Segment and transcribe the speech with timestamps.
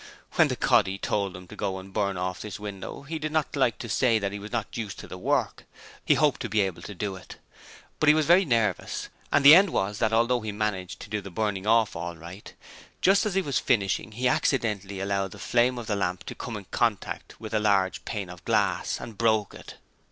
[0.31, 3.55] When the 'coddy' told him to go and burn off this window he did not
[3.55, 5.65] like to say that he was not used to the work:
[6.03, 7.35] he hoped to be able to do it.
[7.99, 11.21] But he was very nervous, and the end was that although he managed to do
[11.21, 12.51] the burning off all right,
[12.99, 16.57] just as he was finishing he accidentally allowed the flame of the lamp to come
[16.57, 19.75] into contact with a large pane of glass and broke it.